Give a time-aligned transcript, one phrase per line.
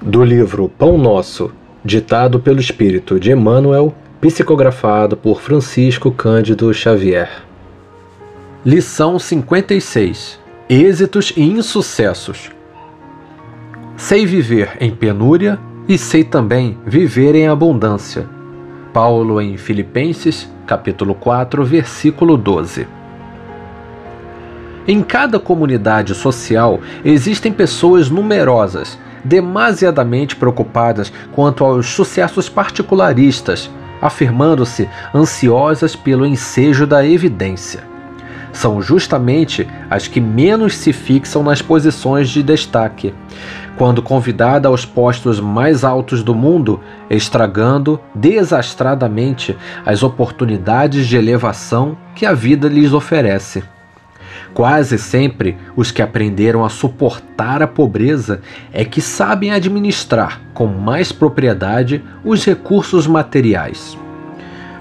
[0.00, 1.50] Do livro Pão Nosso,
[1.84, 7.28] ditado pelo espírito de Emmanuel, psicografado por Francisco Cândido Xavier.
[8.64, 10.38] Lição 56:
[10.70, 12.52] Êxitos e insucessos.
[13.96, 15.58] Sei viver em penúria
[15.88, 18.24] e sei também viver em abundância.
[18.92, 22.86] Paulo em Filipenses, capítulo 4, versículo 12.
[24.86, 35.96] Em cada comunidade social existem pessoas numerosas demasiadamente preocupadas quanto aos sucessos particularistas, afirmando-se ansiosas
[35.96, 37.82] pelo ensejo da evidência.
[38.52, 43.14] São justamente as que menos se fixam nas posições de destaque,
[43.76, 49.56] quando convidada aos postos mais altos do mundo, estragando desastradamente
[49.86, 53.62] as oportunidades de elevação que a vida lhes oferece.
[54.54, 58.40] Quase sempre, os que aprenderam a suportar a pobreza
[58.72, 63.96] é que sabem administrar com mais propriedade os recursos materiais.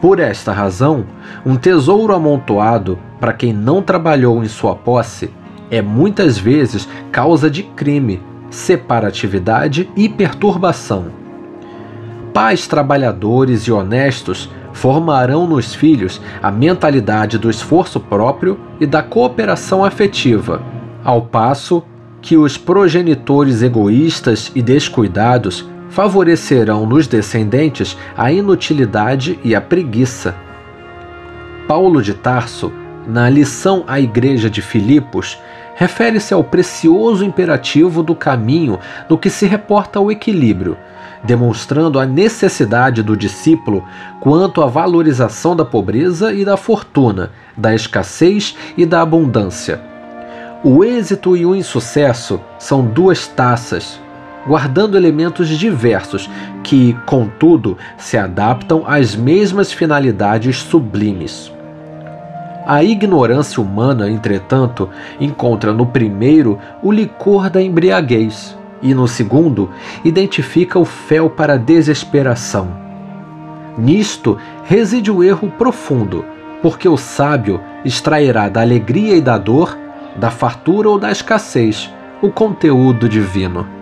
[0.00, 1.04] Por esta razão,
[1.44, 5.30] um tesouro amontoado para quem não trabalhou em sua posse
[5.70, 11.06] é muitas vezes causa de crime, separatividade e perturbação.
[12.32, 19.84] Pais trabalhadores e honestos formarão nos filhos a mentalidade do esforço próprio e da cooperação
[19.84, 20.62] afetiva,
[21.04, 21.82] ao passo
[22.22, 30.34] que os progenitores egoístas e descuidados favorecerão nos descendentes a inutilidade e a preguiça.
[31.66, 32.72] Paulo de Tarso,
[33.06, 35.38] na lição à Igreja de Filipos,
[35.74, 40.76] refere-se ao precioso imperativo do caminho no que se reporta ao equilíbrio
[41.22, 43.84] demonstrando a necessidade do discípulo
[44.20, 49.80] quanto à valorização da pobreza e da fortuna, da escassez e da abundância.
[50.62, 54.00] O êxito e o insucesso são duas taças,
[54.46, 56.28] guardando elementos diversos
[56.62, 61.52] que, contudo, se adaptam às mesmas finalidades sublimes.
[62.66, 69.70] A ignorância humana, entretanto, encontra no primeiro o licor da embriaguez e no segundo,
[70.04, 72.76] identifica o fel para a desesperação.
[73.76, 76.24] Nisto reside o erro profundo,
[76.62, 79.76] porque o sábio extrairá da alegria e da dor,
[80.16, 81.90] da fartura ou da escassez,
[82.20, 83.79] o conteúdo divino.